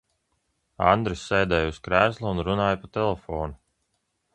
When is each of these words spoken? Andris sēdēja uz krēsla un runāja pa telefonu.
Andris 0.93 1.27
sēdēja 1.33 1.69
uz 1.75 1.79
krēsla 1.89 2.29
un 2.35 2.45
runāja 2.51 2.81
pa 2.87 2.95
telefonu. 3.01 3.61